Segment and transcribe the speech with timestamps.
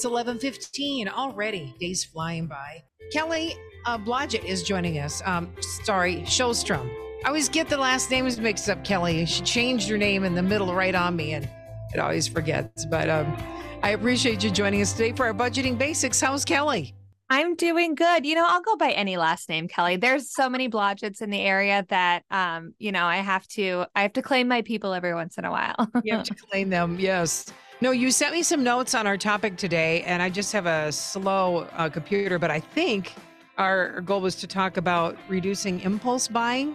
[0.00, 1.74] It's 11:15 already.
[1.78, 2.82] Days flying by.
[3.12, 3.54] Kelly
[3.84, 5.20] uh, Blodgett is joining us.
[5.26, 5.54] Um,
[5.84, 6.90] sorry, Sjostrom.
[7.22, 9.26] I always get the last names mixed up, Kelly.
[9.26, 11.46] She changed her name in the middle right on me, and
[11.92, 12.86] it always forgets.
[12.86, 13.36] But um,
[13.82, 16.18] I appreciate you joining us today for our budgeting basics.
[16.18, 16.94] How's Kelly?
[17.28, 18.24] I'm doing good.
[18.24, 19.96] You know, I'll go by any last name, Kelly.
[19.96, 24.00] There's so many Blodgetts in the area that um, you know, I have to I
[24.00, 25.90] have to claim my people every once in a while.
[26.04, 27.52] you have to claim them, yes.
[27.82, 30.92] No, you sent me some notes on our topic today, and I just have a
[30.92, 33.14] slow uh, computer, but I think
[33.56, 36.74] our goal was to talk about reducing impulse buying.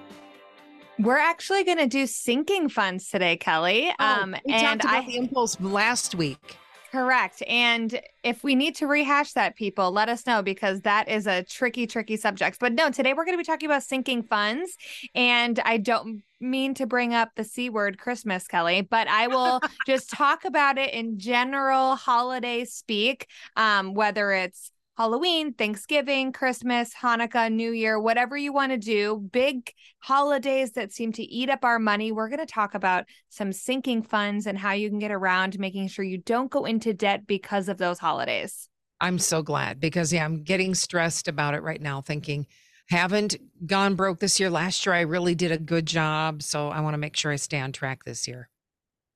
[0.98, 3.92] We're actually going to do sinking funds today, Kelly.
[4.00, 6.58] Oh, um, we and talked about I, the impulse last week.
[6.96, 7.44] Correct.
[7.46, 11.44] And if we need to rehash that, people, let us know because that is a
[11.44, 12.58] tricky, tricky subject.
[12.58, 14.78] But no, today we're going to be talking about sinking funds.
[15.14, 19.60] And I don't mean to bring up the C word Christmas, Kelly, but I will
[19.86, 27.52] just talk about it in general holiday speak, um, whether it's Halloween, Thanksgiving, Christmas, Hanukkah,
[27.52, 31.80] New Year, whatever you want to do, big holidays that seem to eat up our
[31.80, 32.14] money.
[32.14, 35.90] We're going to talk about some sinking funds and how you can get around making
[35.90, 38.70] sure you don't go into debt because of those holidays.
[39.02, 42.48] I'm so glad because, yeah, I'm getting stressed about it right now, thinking,
[42.88, 43.36] haven't
[43.66, 44.50] gone broke this year.
[44.50, 46.42] Last year, I really did a good job.
[46.42, 48.48] So I want to make sure I stay on track this year.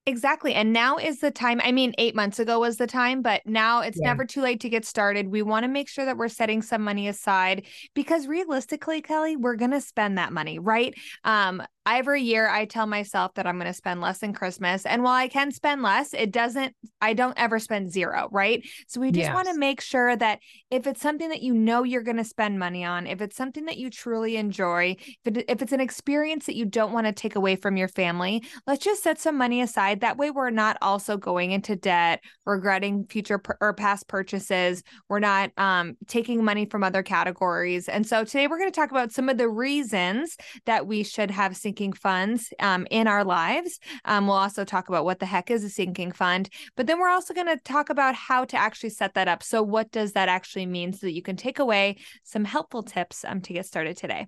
[0.09, 0.55] Exactly.
[0.55, 1.61] And now is the time.
[1.63, 4.07] I mean, eight months ago was the time, but now it's yeah.
[4.07, 5.27] never too late to get started.
[5.27, 9.55] We want to make sure that we're setting some money aside because realistically, Kelly, we're
[9.55, 10.95] going to spend that money, right?
[11.25, 11.61] Um,
[11.97, 14.85] every year I tell myself that I'm going to spend less in Christmas.
[14.85, 18.63] And while I can spend less, it doesn't, I don't ever spend zero, right?
[18.87, 19.33] So we just yes.
[19.33, 22.59] want to make sure that if it's something that you know you're going to spend
[22.59, 26.45] money on, if it's something that you truly enjoy, if, it, if it's an experience
[26.45, 29.61] that you don't want to take away from your family, let's just set some money
[29.61, 30.01] aside.
[30.01, 34.83] That way we're not also going into debt, regretting future or past purchases.
[35.07, 37.87] We're not um, taking money from other categories.
[37.89, 41.31] And so today we're going to talk about some of the reasons that we should
[41.31, 43.79] have sinking sinking funds um, in our lives.
[44.03, 47.09] Um, we'll also talk about what the heck is a sinking fund, but then we're
[47.09, 49.41] also going to talk about how to actually set that up.
[49.43, 53.23] So, what does that actually mean so that you can take away some helpful tips
[53.25, 54.27] um, to get started today?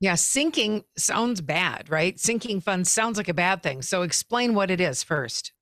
[0.00, 2.18] Yeah, sinking sounds bad, right?
[2.18, 3.82] Sinking funds sounds like a bad thing.
[3.82, 5.52] So, explain what it is first.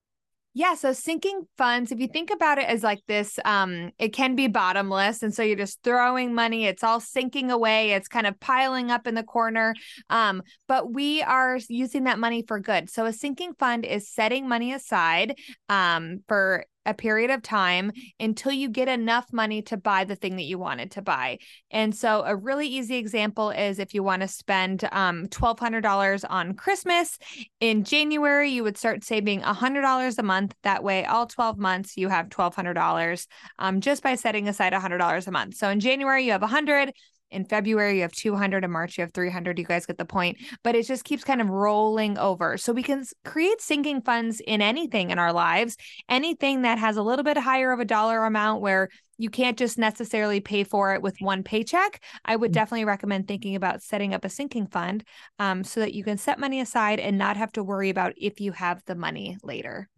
[0.59, 4.35] Yeah, so sinking funds, if you think about it as like this, um, it can
[4.35, 5.23] be bottomless.
[5.23, 9.07] And so you're just throwing money, it's all sinking away, it's kind of piling up
[9.07, 9.75] in the corner.
[10.09, 12.89] Um, but we are using that money for good.
[12.89, 18.53] So a sinking fund is setting money aside um, for a period of time until
[18.53, 21.39] you get enough money to buy the thing that you wanted to buy.
[21.71, 26.55] And so, a really easy example is if you want to spend um, $1,200 on
[26.55, 27.19] Christmas
[27.61, 30.55] in January, you would start saving $100 a month.
[30.63, 33.27] That way, all 12 months, you have $1,200
[33.59, 35.57] um, just by setting aside $100 a month.
[35.57, 36.93] So, in January, you have 100
[37.31, 40.39] in February you have 200 in March you have 300 you guys get the point
[40.63, 42.57] but it just keeps kind of rolling over.
[42.57, 45.77] So we can create sinking funds in anything in our lives
[46.09, 48.89] anything that has a little bit higher of a dollar amount where
[49.19, 52.03] you can't just necessarily pay for it with one paycheck.
[52.25, 52.55] I would mm.
[52.55, 55.05] definitely recommend thinking about setting up a sinking fund
[55.39, 58.41] um, so that you can set money aside and not have to worry about if
[58.41, 59.89] you have the money later.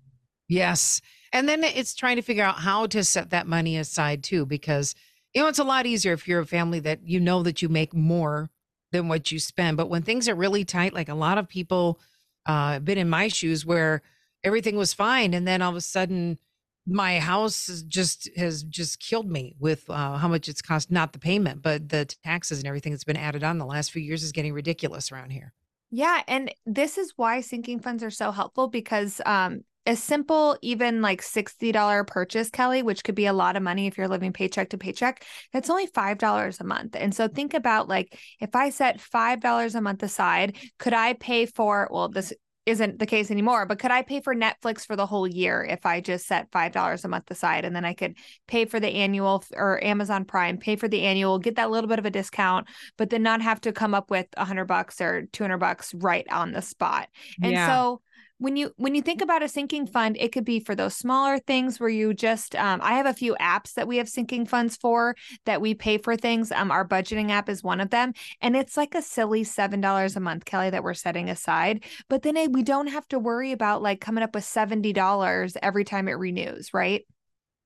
[0.48, 1.00] Yes.
[1.32, 4.94] And then it's trying to figure out how to set that money aside too because
[5.34, 7.68] you know, it's a lot easier if you're a family that you know that you
[7.68, 8.50] make more
[8.92, 9.76] than what you spend.
[9.76, 12.00] But when things are really tight, like a lot of people
[12.46, 14.02] uh been in my shoes where
[14.44, 16.38] everything was fine and then all of a sudden
[16.86, 21.18] my house just has just killed me with uh, how much it's cost not the
[21.18, 24.32] payment but the taxes and everything that's been added on the last few years is
[24.32, 25.52] getting ridiculous around here
[25.90, 31.00] yeah and this is why sinking funds are so helpful because um a simple, even
[31.00, 34.68] like $60 purchase, Kelly, which could be a lot of money if you're living paycheck
[34.68, 36.94] to paycheck, that's only $5 a month.
[36.94, 41.46] And so think about like if I set $5 a month aside, could I pay
[41.46, 42.34] for, well, this
[42.66, 45.86] isn't the case anymore, but could I pay for Netflix for the whole year if
[45.86, 48.14] I just set $5 a month aside and then I could
[48.46, 51.98] pay for the annual or Amazon Prime, pay for the annual, get that little bit
[51.98, 52.68] of a discount,
[52.98, 56.26] but then not have to come up with a hundred bucks or 200 bucks right
[56.30, 57.08] on the spot.
[57.42, 57.66] And yeah.
[57.66, 58.02] so
[58.38, 61.38] when you when you think about a sinking fund it could be for those smaller
[61.38, 64.76] things where you just um, i have a few apps that we have sinking funds
[64.76, 65.14] for
[65.44, 66.52] that we pay for things.
[66.52, 68.12] Um, our budgeting app is one of them.
[68.40, 71.84] And it's like a silly seven dollars a month kelly that we're setting aside.
[72.08, 75.84] But then we don't have to worry about like coming up with seventy dollars every
[75.84, 77.04] time it renews right?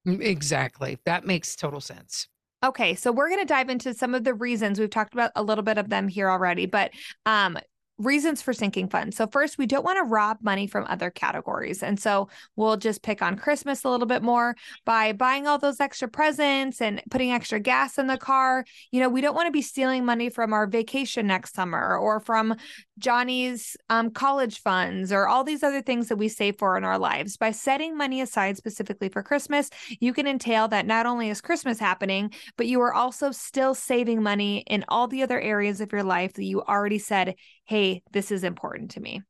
[0.05, 0.99] Exactly.
[1.05, 2.29] That makes total sense.
[2.65, 4.79] Okay, so we're going to dive into some of the reasons.
[4.79, 6.93] We've talked about a little bit of them here already, but
[7.27, 7.59] um,
[8.05, 9.17] reasons for sinking funds.
[9.17, 11.83] So, first, we don't want to rob money from other categories.
[11.83, 15.81] And so, we'll just pick on Christmas a little bit more by buying all those
[15.81, 18.65] extra presents and putting extra gas in the car.
[18.91, 22.21] You know, we don't want to be stealing money from our vacation next summer or
[22.21, 22.57] from
[22.99, 26.99] Johnny's um, college funds or all these other things that we save for in our
[26.99, 27.37] lives.
[27.37, 29.71] By setting money aside specifically for Christmas,
[30.01, 34.23] you can entail that not only is Christmas happening, but you are also still saving
[34.23, 37.35] money in all the other areas of your life that you already said,
[37.73, 39.23] hey, this is important to me.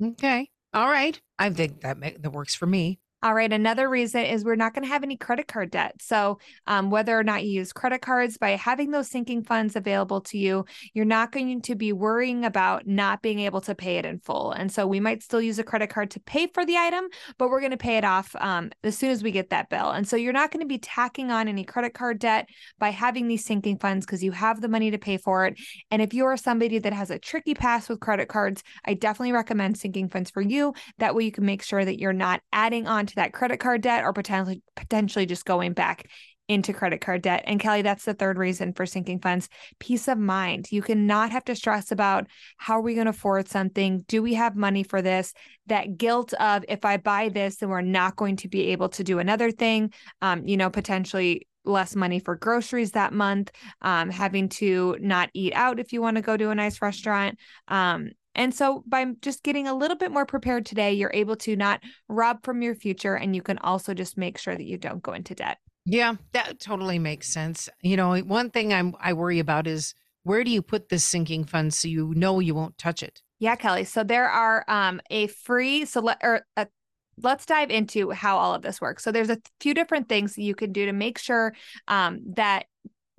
[0.00, 0.48] Okay.
[0.72, 1.20] All right.
[1.36, 3.00] I think that that works for me.
[3.20, 3.52] All right.
[3.52, 6.00] Another reason is we're not going to have any credit card debt.
[6.00, 6.38] So,
[6.68, 10.38] um, whether or not you use credit cards, by having those sinking funds available to
[10.38, 14.20] you, you're not going to be worrying about not being able to pay it in
[14.20, 14.52] full.
[14.52, 17.50] And so, we might still use a credit card to pay for the item, but
[17.50, 19.90] we're going to pay it off um, as soon as we get that bill.
[19.90, 22.48] And so, you're not going to be tacking on any credit card debt
[22.78, 25.58] by having these sinking funds because you have the money to pay for it.
[25.90, 29.76] And if you're somebody that has a tricky past with credit cards, I definitely recommend
[29.76, 30.72] sinking funds for you.
[30.98, 34.04] That way, you can make sure that you're not adding on that credit card debt
[34.04, 36.06] or potentially potentially just going back
[36.48, 37.44] into credit card debt.
[37.46, 40.72] And Kelly, that's the third reason for sinking funds peace of mind.
[40.72, 42.26] You cannot have to stress about
[42.56, 44.04] how are we going to afford something?
[44.08, 45.34] Do we have money for this?
[45.66, 49.04] That guilt of if I buy this, then we're not going to be able to
[49.04, 53.50] do another thing, um, you know, potentially less money for groceries that month,
[53.82, 57.38] um, having to not eat out if you want to go to a nice restaurant.
[57.68, 61.56] Um, and so by just getting a little bit more prepared today, you're able to
[61.56, 65.02] not rob from your future and you can also just make sure that you don't
[65.02, 65.58] go into debt.
[65.84, 67.68] Yeah, that totally makes sense.
[67.82, 71.44] You know, one thing I'm I worry about is where do you put this sinking
[71.44, 73.20] fund so you know you won't touch it?
[73.40, 73.84] Yeah, Kelly.
[73.84, 76.68] So there are um a free so let or a
[77.22, 79.02] let's dive into how all of this works.
[79.02, 81.54] So there's a few different things that you can do to make sure
[81.88, 82.66] um, that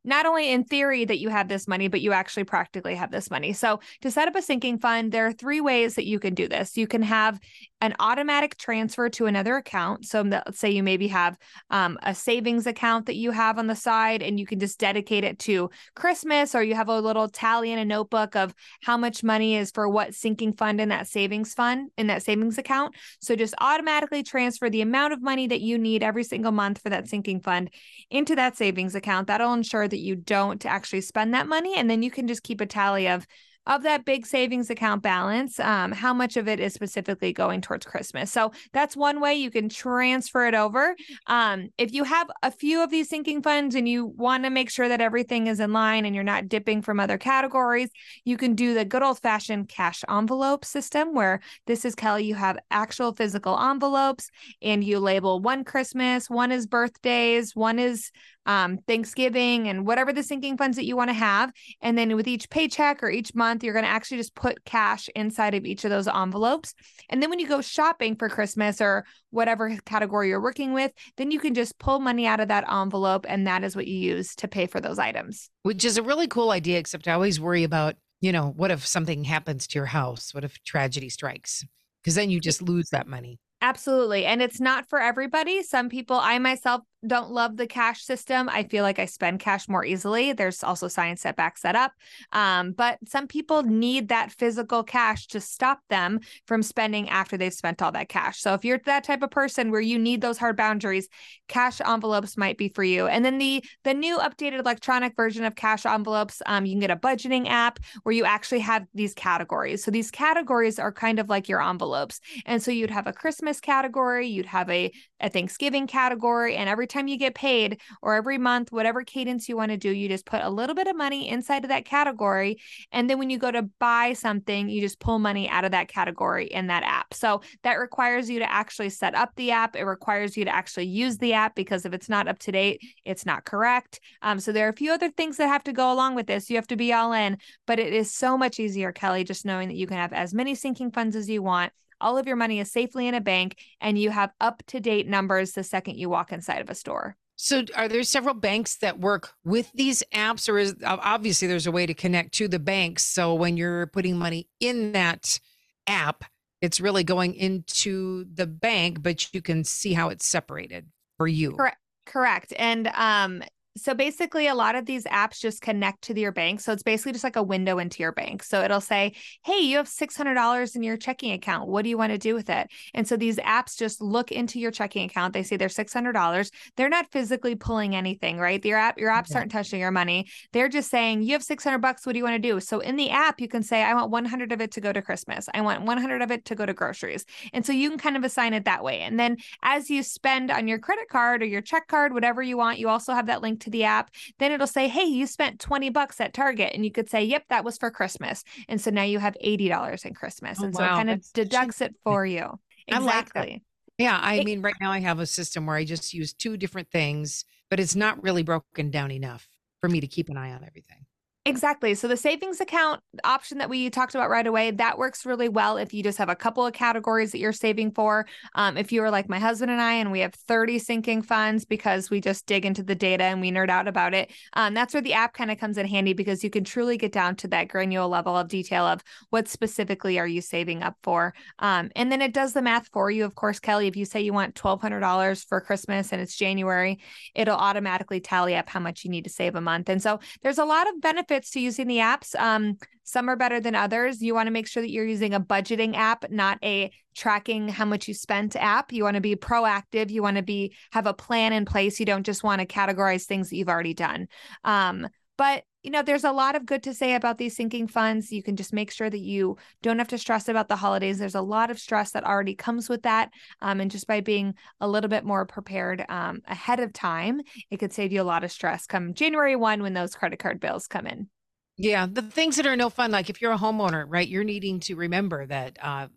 [0.03, 3.29] not only in theory that you have this money, but you actually practically have this
[3.29, 3.53] money.
[3.53, 6.47] So, to set up a sinking fund, there are three ways that you can do
[6.47, 6.77] this.
[6.77, 7.39] You can have
[7.81, 10.05] an automatic transfer to another account.
[10.05, 11.37] So let's say you maybe have
[11.69, 15.23] um, a savings account that you have on the side and you can just dedicate
[15.23, 19.23] it to Christmas, or you have a little tally in a notebook of how much
[19.23, 22.95] money is for what sinking fund in that savings fund, in that savings account.
[23.21, 26.89] So just automatically transfer the amount of money that you need every single month for
[26.89, 27.69] that sinking fund
[28.09, 29.27] into that savings account.
[29.27, 31.75] That'll ensure that you don't actually spend that money.
[31.77, 33.25] And then you can just keep a tally of
[33.69, 37.85] of that big savings account balance, um, how much of it is specifically going towards
[37.85, 38.31] Christmas.
[38.31, 40.95] So that's one way you can transfer it over.
[41.27, 44.71] Um, if you have a few of these sinking funds and you want to make
[44.71, 47.89] sure that everything is in line and you're not dipping from other categories,
[48.25, 52.35] you can do the good old fashioned cash envelope system where this is Kelly, you
[52.35, 54.31] have actual physical envelopes
[54.63, 58.11] and you label one Christmas, one is birthdays, one is
[58.49, 61.51] um, Thanksgiving and whatever the sinking funds that you want to have.
[61.83, 65.07] And then with each paycheck or each month, you're going to actually just put cash
[65.15, 66.73] inside of each of those envelopes.
[67.11, 71.29] And then when you go shopping for Christmas or whatever category you're working with, then
[71.29, 73.27] you can just pull money out of that envelope.
[73.29, 75.51] And that is what you use to pay for those items.
[75.61, 78.83] Which is a really cool idea, except I always worry about, you know, what if
[78.87, 80.33] something happens to your house?
[80.33, 81.63] What if tragedy strikes?
[82.01, 83.37] Because then you just lose that money.
[83.61, 84.25] Absolutely.
[84.25, 85.61] And it's not for everybody.
[85.63, 88.49] Some people, I myself don't love the cash system.
[88.49, 90.33] I feel like I spend cash more easily.
[90.33, 91.93] There's also science that backs that up.
[92.33, 97.53] Um, but some people need that physical cash to stop them from spending after they've
[97.53, 98.41] spent all that cash.
[98.41, 101.07] So if you're that type of person where you need those hard boundaries,
[101.47, 103.07] cash envelopes might be for you.
[103.07, 106.91] And then the the new updated electronic version of cash envelopes, um, you can get
[106.91, 109.83] a budgeting app where you actually have these categories.
[109.83, 112.19] So these categories are kind of like your envelopes.
[112.45, 116.87] And so you'd have a Christmas category, you'd have a, a Thanksgiving category, and every
[116.89, 120.25] time you get paid or every month, whatever cadence you want to do, you just
[120.25, 122.59] put a little bit of money inside of that category.
[122.91, 125.87] And then when you go to buy something, you just pull money out of that
[125.87, 127.13] category in that app.
[127.13, 129.75] So that requires you to actually set up the app.
[129.75, 132.81] It requires you to actually use the app because if it's not up to date,
[133.05, 133.99] it's not correct.
[134.21, 136.49] Um, so there are a few other things that have to go along with this.
[136.49, 139.67] You have to be all in, but it is so much easier, Kelly, just knowing
[139.67, 142.59] that you can have as many sinking funds as you want all of your money
[142.59, 146.09] is safely in a bank and you have up to date numbers the second you
[146.09, 147.15] walk inside of a store.
[147.41, 151.71] So, are there several banks that work with these apps, or is obviously there's a
[151.71, 153.05] way to connect to the banks?
[153.05, 155.39] So, when you're putting money in that
[155.87, 156.25] app,
[156.61, 160.87] it's really going into the bank, but you can see how it's separated
[161.17, 161.53] for you.
[161.53, 161.77] Correct.
[162.05, 162.53] Correct.
[162.57, 163.43] And um,
[163.77, 167.11] so basically a lot of these apps just connect to your bank so it's basically
[167.11, 168.43] just like a window into your bank.
[168.43, 171.69] So it'll say hey you have $600 in your checking account.
[171.69, 172.67] What do you want to do with it?
[172.93, 175.33] And so these apps just look into your checking account.
[175.33, 178.63] They say they're $600 they're not physically pulling anything right?
[178.63, 180.27] Your app your apps aren't touching your money.
[180.51, 182.05] They're just saying you have 600 bucks.
[182.05, 182.59] What do you want to do?
[182.59, 185.01] So in the app you can say i want 100 of it to go to
[185.01, 185.47] christmas.
[185.53, 187.25] I want 100 of it to go to groceries.
[187.53, 189.01] And so you can kind of assign it that way.
[189.01, 192.57] And then as you spend on your credit card or your check card whatever you
[192.57, 195.59] want you also have that link to the app, then it'll say, Hey, you spent
[195.59, 196.71] 20 bucks at Target.
[196.73, 198.43] And you could say, Yep, that was for Christmas.
[198.67, 200.59] And so now you have $80 in Christmas.
[200.61, 200.93] Oh, and so wow.
[200.93, 202.59] it kind of That's deducts it for you.
[202.91, 203.21] I like.
[203.27, 203.63] Exactly.
[203.97, 206.57] Yeah, I It- mean, right now I have a system where I just use two
[206.57, 209.47] different things, but it's not really broken down enough
[209.81, 211.05] for me to keep an eye on everything.
[211.49, 211.95] Exactly.
[211.95, 215.77] So the savings account option that we talked about right away, that works really well
[215.77, 218.27] if you just have a couple of categories that you're saving for.
[218.53, 221.65] Um, if you are like my husband and I, and we have 30 sinking funds
[221.65, 224.93] because we just dig into the data and we nerd out about it, um, that's
[224.93, 227.47] where the app kind of comes in handy because you can truly get down to
[227.47, 229.01] that granular level of detail of
[229.31, 231.33] what specifically are you saving up for.
[231.57, 233.25] Um, and then it does the math for you.
[233.25, 236.99] Of course, Kelly, if you say you want $1,200 for Christmas and it's January,
[237.33, 239.89] it'll automatically tally up how much you need to save a month.
[239.89, 242.35] And so there's a lot of benefits to using the apps.
[242.35, 244.21] Um, some are better than others.
[244.21, 247.85] You want to make sure that you're using a budgeting app, not a tracking how
[247.85, 248.93] much you spent app.
[248.93, 250.11] You want to be proactive.
[250.11, 251.99] You want to be have a plan in place.
[251.99, 254.27] You don't just want to categorize things that you've already done.
[254.63, 258.31] Um, but you know, there's a lot of good to say about these sinking funds.
[258.31, 261.19] You can just make sure that you don't have to stress about the holidays.
[261.19, 263.29] There's a lot of stress that already comes with that.
[263.61, 267.77] Um, and just by being a little bit more prepared um, ahead of time, it
[267.77, 270.85] could save you a lot of stress come January 1 when those credit card bills
[270.85, 271.29] come in.
[271.77, 274.81] Yeah, the things that are no fun, like if you're a homeowner, right, you're needing
[274.81, 276.07] to remember that uh,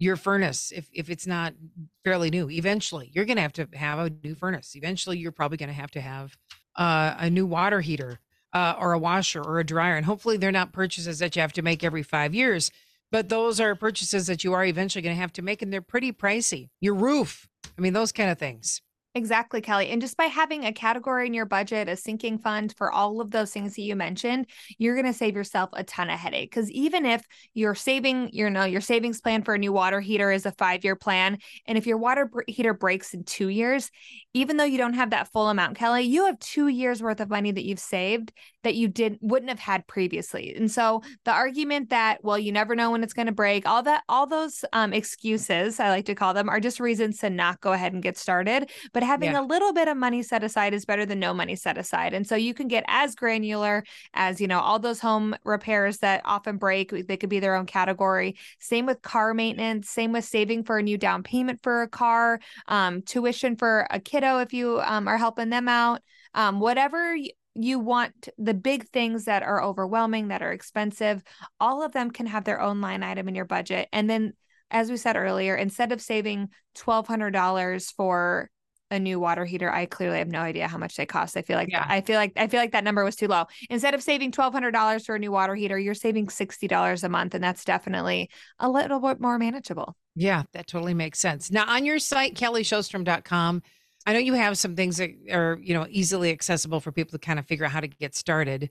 [0.00, 1.54] your furnace, if if it's not
[2.02, 4.74] fairly new, eventually you're going to have to have a new furnace.
[4.74, 6.36] Eventually, you're probably going to have to have
[6.74, 8.18] uh, a new water heater
[8.52, 11.52] uh, or a washer or a dryer, and hopefully they're not purchases that you have
[11.54, 12.70] to make every five years.
[13.10, 15.82] But those are purchases that you are eventually going to have to make, and they're
[15.82, 16.70] pretty pricey.
[16.80, 18.80] Your roof, I mean, those kind of things.
[19.14, 19.90] Exactly, Kelly.
[19.90, 23.30] And just by having a category in your budget, a sinking fund for all of
[23.30, 24.46] those things that you mentioned,
[24.78, 26.48] you're going to save yourself a ton of headache.
[26.50, 30.32] Because even if you're saving, you know, your savings plan for a new water heater
[30.32, 33.90] is a five year plan, and if your water heater breaks in two years,
[34.32, 37.28] even though you don't have that full amount, Kelly, you have two years worth of
[37.28, 40.54] money that you've saved that you did wouldn't have had previously.
[40.54, 43.82] And so the argument that well, you never know when it's going to break, all
[43.82, 47.60] that, all those um, excuses I like to call them are just reasons to not
[47.60, 48.70] go ahead and get started.
[48.94, 49.40] But having Yeah.
[49.40, 52.14] a little bit of money set aside is better than no money set aside.
[52.14, 56.22] And so you can get as granular as, you know, all those home repairs that
[56.24, 58.36] often break, they could be their own category.
[58.58, 62.40] Same with car maintenance, same with saving for a new down payment for a car,
[62.68, 66.02] um, tuition for a kiddo if you um, are helping them out.
[66.34, 67.16] Um, whatever
[67.54, 71.22] you want, the big things that are overwhelming, that are expensive,
[71.60, 73.88] all of them can have their own line item in your budget.
[73.92, 74.32] And then
[74.70, 78.48] as we said earlier, instead of saving $1200 for
[78.92, 81.36] a new water heater, I clearly have no idea how much they cost.
[81.36, 81.84] I feel like Yeah.
[81.88, 83.46] I feel like I feel like that number was too low.
[83.70, 87.42] Instead of saving $1200 for a new water heater, you're saving $60 a month and
[87.42, 89.96] that's definitely a little bit more manageable.
[90.14, 91.50] Yeah, that totally makes sense.
[91.50, 93.62] Now, on your site, kellysjostrom.com,
[94.04, 97.24] I know you have some things that are, you know, easily accessible for people to
[97.24, 98.70] kind of figure out how to get started.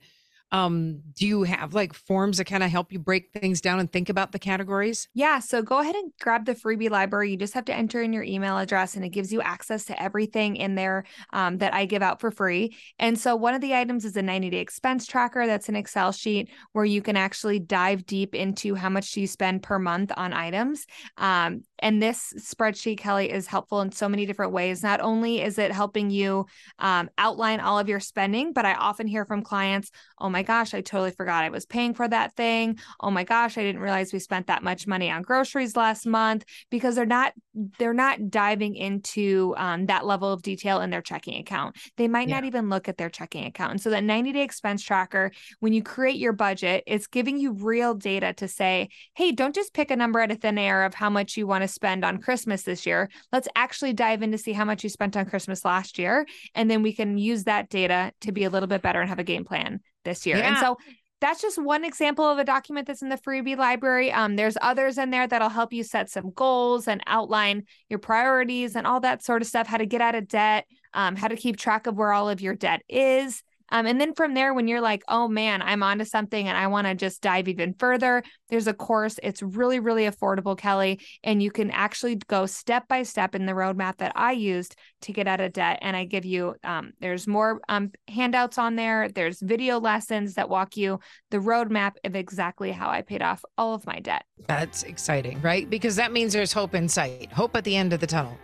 [0.52, 3.90] Um, do you have like forms that kind of help you break things down and
[3.90, 5.08] think about the categories?
[5.14, 7.30] Yeah, so go ahead and grab the freebie library.
[7.30, 10.00] You just have to enter in your email address, and it gives you access to
[10.00, 12.76] everything in there um, that I give out for free.
[12.98, 15.46] And so, one of the items is a 90 day expense tracker.
[15.46, 19.26] That's an Excel sheet where you can actually dive deep into how much do you
[19.26, 20.86] spend per month on items.
[21.16, 24.82] Um, and this spreadsheet, Kelly, is helpful in so many different ways.
[24.82, 26.46] Not only is it helping you
[26.78, 30.74] um, outline all of your spending, but I often hear from clients, oh my gosh,
[30.74, 32.78] I totally forgot I was paying for that thing.
[33.00, 36.44] Oh my gosh, I didn't realize we spent that much money on groceries last month
[36.70, 37.32] because they're not
[37.78, 41.76] they're not diving into um, that level of detail in their checking account.
[41.96, 43.72] They might not even look at their checking account.
[43.72, 45.30] And so that 90 day expense tracker,
[45.60, 49.74] when you create your budget, it's giving you real data to say, hey, don't just
[49.74, 52.18] pick a number out of thin air of how much you want to spend on
[52.18, 53.10] Christmas this year.
[53.32, 56.26] Let's actually dive in to see how much you spent on Christmas last year.
[56.54, 59.18] And then we can use that data to be a little bit better and have
[59.18, 60.36] a game plan this year.
[60.36, 60.76] And so
[61.20, 64.10] that's just one example of a document that's in the freebie library.
[64.10, 68.74] Um, there's others in there that'll help you set some goals and outline your priorities
[68.74, 71.36] and all that sort of stuff, how to get out of debt, um, how to
[71.36, 73.44] keep track of where all of your debt is.
[73.72, 76.66] Um, and then from there, when you're like, oh man, I'm onto something and I
[76.68, 79.18] want to just dive even further, there's a course.
[79.22, 81.00] It's really, really affordable, Kelly.
[81.24, 85.12] And you can actually go step by step in the roadmap that I used to
[85.12, 85.78] get out of debt.
[85.80, 89.08] And I give you, um, there's more um, handouts on there.
[89.08, 91.00] There's video lessons that walk you
[91.30, 94.24] the roadmap of exactly how I paid off all of my debt.
[94.46, 95.68] That's exciting, right?
[95.68, 98.36] Because that means there's hope in sight, hope at the end of the tunnel.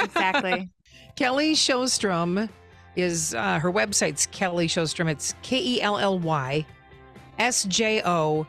[0.00, 0.70] Exactly.
[1.16, 2.48] Kelly Sjostrom
[2.96, 5.10] is uh, her website's Kelly Sjostrom.
[5.10, 6.66] It's K E L L Y
[7.38, 8.46] S J O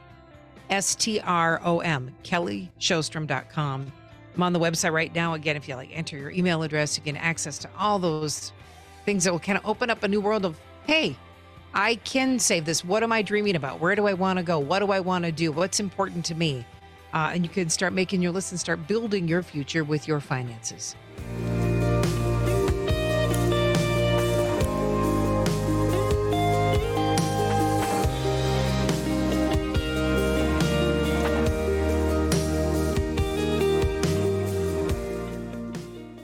[0.70, 3.92] S T R O M, kellysjostrom.com.
[4.36, 5.34] I'm on the website right now.
[5.34, 8.54] Again, if you like enter your email address, you get access to all those
[9.06, 11.16] things that will kind of open up a new world of, hey,
[11.74, 12.84] I can save this.
[12.84, 13.80] What am I dreaming about?
[13.80, 14.60] Where do I want to go?
[14.60, 15.52] What do I want to do?
[15.52, 16.66] What's important to me?
[17.14, 20.20] Uh, and you can start making your list and start building your future with your
[20.20, 20.96] finances.